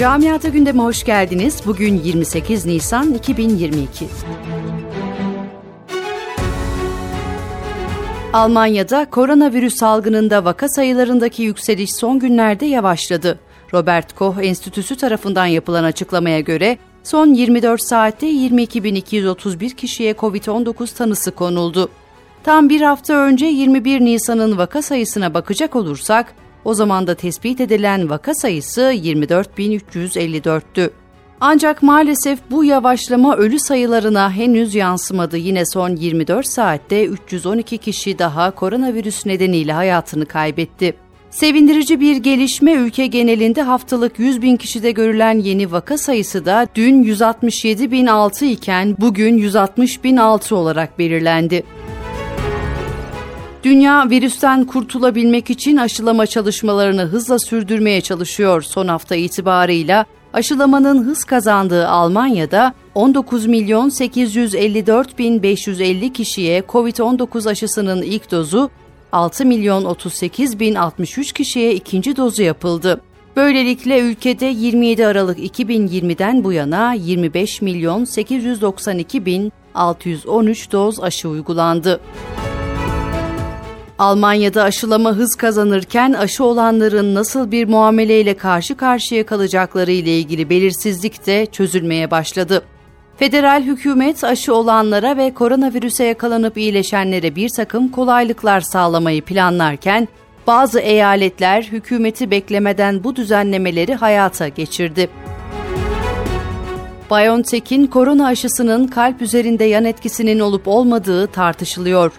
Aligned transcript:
Camiata 0.00 0.48
gündeme 0.48 0.82
hoş 0.82 1.04
geldiniz. 1.04 1.62
Bugün 1.66 2.00
28 2.04 2.66
Nisan 2.66 3.14
2022. 3.14 4.06
Almanya'da 8.32 9.10
koronavirüs 9.10 9.74
salgınında 9.76 10.44
vaka 10.44 10.68
sayılarındaki 10.68 11.42
yükseliş 11.42 11.94
son 11.94 12.18
günlerde 12.18 12.66
yavaşladı. 12.66 13.38
Robert 13.74 14.14
Koch 14.14 14.36
Enstitüsü 14.42 14.96
tarafından 14.96 15.46
yapılan 15.46 15.84
açıklamaya 15.84 16.40
göre 16.40 16.78
son 17.02 17.34
24 17.34 17.82
saatte 17.82 18.30
22.231 18.30 19.74
kişiye 19.74 20.12
COVID-19 20.12 20.96
tanısı 20.96 21.30
konuldu. 21.30 21.88
Tam 22.44 22.68
bir 22.68 22.80
hafta 22.80 23.14
önce 23.14 23.46
21 23.46 24.00
Nisan'ın 24.00 24.58
vaka 24.58 24.82
sayısına 24.82 25.34
bakacak 25.34 25.76
olursak, 25.76 26.34
o 26.64 26.74
zaman 26.74 27.06
da 27.06 27.14
tespit 27.14 27.60
edilen 27.60 28.10
vaka 28.10 28.34
sayısı 28.34 28.80
24.354'tü. 28.80 30.90
Ancak 31.40 31.82
maalesef 31.82 32.38
bu 32.50 32.64
yavaşlama 32.64 33.36
ölü 33.36 33.58
sayılarına 33.58 34.32
henüz 34.32 34.74
yansımadı. 34.74 35.36
Yine 35.36 35.66
son 35.66 35.96
24 35.96 36.46
saatte 36.46 37.04
312 37.04 37.78
kişi 37.78 38.18
daha 38.18 38.50
koronavirüs 38.50 39.26
nedeniyle 39.26 39.72
hayatını 39.72 40.26
kaybetti. 40.26 40.94
Sevindirici 41.30 42.00
bir 42.00 42.16
gelişme 42.16 42.72
ülke 42.72 43.06
genelinde 43.06 43.62
haftalık 43.62 44.18
100 44.18 44.42
bin 44.42 44.56
kişide 44.56 44.90
görülen 44.90 45.38
yeni 45.38 45.72
vaka 45.72 45.98
sayısı 45.98 46.44
da 46.44 46.66
dün 46.74 47.02
167 47.02 47.90
bin 47.90 48.06
6 48.06 48.44
iken 48.44 48.96
bugün 49.00 49.36
160 49.36 50.04
bin 50.04 50.16
6 50.16 50.56
olarak 50.56 50.98
belirlendi. 50.98 51.62
Dünya 53.64 54.10
virüsten 54.10 54.64
kurtulabilmek 54.64 55.50
için 55.50 55.76
aşılama 55.76 56.26
çalışmalarını 56.26 57.02
hızla 57.02 57.38
sürdürmeye 57.38 58.00
çalışıyor. 58.00 58.62
Son 58.62 58.88
hafta 58.88 59.16
itibarıyla 59.16 60.06
aşılamanın 60.32 61.04
hız 61.04 61.24
kazandığı 61.24 61.88
Almanya'da 61.88 62.74
19 62.94 63.46
milyon 63.46 63.88
854 63.88 65.18
bin 65.18 65.42
550 65.42 66.12
kişiye 66.12 66.60
COVID-19 66.60 67.50
aşısının 67.50 68.02
ilk 68.02 68.30
dozu, 68.30 68.70
6 69.12 69.46
milyon 69.46 69.84
38 69.84 70.60
bin 70.60 70.74
63 70.74 71.32
kişiye 71.32 71.74
ikinci 71.74 72.16
dozu 72.16 72.42
yapıldı. 72.42 73.00
Böylelikle 73.36 74.00
ülkede 74.00 74.46
27 74.46 75.06
Aralık 75.06 75.38
2020'den 75.38 76.44
bu 76.44 76.52
yana 76.52 76.92
25 76.92 77.62
milyon 77.62 78.04
892 78.04 79.26
bin 79.26 79.52
613 79.74 80.72
doz 80.72 81.00
aşı 81.00 81.28
uygulandı. 81.28 82.00
Almanya'da 84.00 84.62
aşılama 84.62 85.12
hız 85.12 85.34
kazanırken 85.34 86.12
aşı 86.12 86.44
olanların 86.44 87.14
nasıl 87.14 87.50
bir 87.50 87.68
muameleyle 87.68 88.34
karşı 88.34 88.76
karşıya 88.76 89.26
kalacakları 89.26 89.90
ile 89.90 90.18
ilgili 90.18 90.50
belirsizlik 90.50 91.26
de 91.26 91.46
çözülmeye 91.46 92.10
başladı. 92.10 92.62
Federal 93.16 93.62
hükümet 93.62 94.24
aşı 94.24 94.54
olanlara 94.54 95.16
ve 95.16 95.34
koronavirüse 95.34 96.04
yakalanıp 96.04 96.58
iyileşenlere 96.58 97.36
bir 97.36 97.48
takım 97.48 97.88
kolaylıklar 97.88 98.60
sağlamayı 98.60 99.22
planlarken, 99.22 100.08
bazı 100.46 100.80
eyaletler 100.80 101.62
hükümeti 101.62 102.30
beklemeden 102.30 103.04
bu 103.04 103.16
düzenlemeleri 103.16 103.94
hayata 103.94 104.48
geçirdi. 104.48 105.08
BioNTech'in 107.10 107.86
korona 107.86 108.26
aşısının 108.26 108.86
kalp 108.86 109.22
üzerinde 109.22 109.64
yan 109.64 109.84
etkisinin 109.84 110.40
olup 110.40 110.68
olmadığı 110.68 111.26
tartışılıyor. 111.26 112.12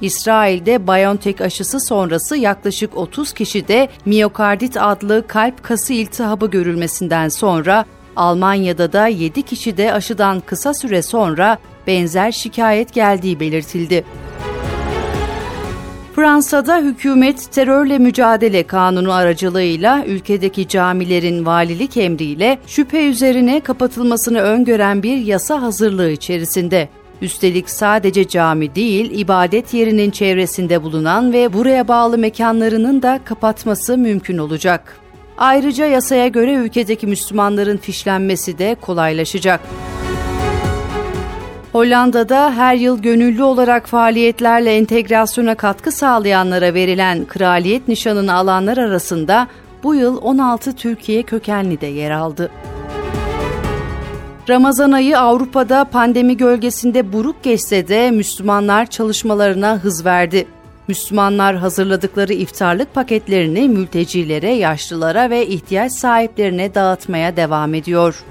İsrail'de 0.00 0.86
BioNTech 0.86 1.40
aşısı 1.40 1.80
sonrası 1.80 2.36
yaklaşık 2.36 2.96
30 2.96 3.32
kişide 3.32 3.88
miyokardit 4.04 4.76
adlı 4.76 5.26
kalp 5.26 5.62
kası 5.62 5.92
iltihabı 5.92 6.50
görülmesinden 6.50 7.28
sonra 7.28 7.84
Almanya'da 8.16 8.92
da 8.92 9.06
7 9.06 9.42
kişide 9.42 9.92
aşıdan 9.92 10.40
kısa 10.40 10.74
süre 10.74 11.02
sonra 11.02 11.58
benzer 11.86 12.32
şikayet 12.32 12.94
geldiği 12.94 13.40
belirtildi. 13.40 14.04
Fransa'da 16.16 16.78
hükümet 16.78 17.52
terörle 17.52 17.98
mücadele 17.98 18.62
kanunu 18.62 19.12
aracılığıyla 19.12 20.04
ülkedeki 20.06 20.68
camilerin 20.68 21.46
valilik 21.46 21.96
emriyle 21.96 22.58
şüphe 22.66 23.08
üzerine 23.08 23.60
kapatılmasını 23.60 24.40
öngören 24.40 25.02
bir 25.02 25.16
yasa 25.16 25.62
hazırlığı 25.62 26.10
içerisinde. 26.10 26.88
Üstelik 27.22 27.70
sadece 27.70 28.28
cami 28.28 28.74
değil, 28.74 29.18
ibadet 29.18 29.74
yerinin 29.74 30.10
çevresinde 30.10 30.82
bulunan 30.82 31.32
ve 31.32 31.52
buraya 31.52 31.88
bağlı 31.88 32.18
mekanlarının 32.18 33.02
da 33.02 33.20
kapatması 33.24 33.98
mümkün 33.98 34.38
olacak. 34.38 34.96
Ayrıca 35.38 35.86
yasaya 35.86 36.28
göre 36.28 36.54
ülkedeki 36.54 37.06
Müslümanların 37.06 37.76
fişlenmesi 37.76 38.58
de 38.58 38.76
kolaylaşacak. 38.80 39.60
Hollanda'da 41.72 42.52
her 42.56 42.74
yıl 42.74 43.02
gönüllü 43.02 43.42
olarak 43.42 43.86
faaliyetlerle 43.86 44.76
entegrasyona 44.76 45.54
katkı 45.54 45.92
sağlayanlara 45.92 46.74
verilen 46.74 47.24
kraliyet 47.24 47.88
nişanını 47.88 48.34
alanlar 48.34 48.78
arasında 48.78 49.48
bu 49.82 49.94
yıl 49.94 50.18
16 50.22 50.76
Türkiye 50.76 51.22
kökenli 51.22 51.80
de 51.80 51.86
yer 51.86 52.10
aldı. 52.10 52.50
Ramazan 54.48 54.92
ayı 54.92 55.18
Avrupa'da 55.18 55.84
pandemi 55.84 56.36
gölgesinde 56.36 57.12
buruk 57.12 57.42
geçse 57.42 57.88
de 57.88 58.10
Müslümanlar 58.10 58.86
çalışmalarına 58.86 59.78
hız 59.78 60.04
verdi. 60.04 60.46
Müslümanlar 60.88 61.56
hazırladıkları 61.56 62.32
iftarlık 62.32 62.94
paketlerini 62.94 63.68
mültecilere, 63.68 64.50
yaşlılara 64.50 65.30
ve 65.30 65.46
ihtiyaç 65.46 65.92
sahiplerine 65.92 66.74
dağıtmaya 66.74 67.36
devam 67.36 67.74
ediyor. 67.74 68.24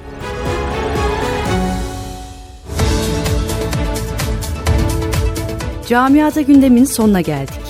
Camiata 5.87 6.41
gündemin 6.41 6.85
sonuna 6.85 7.21
geldik. 7.21 7.66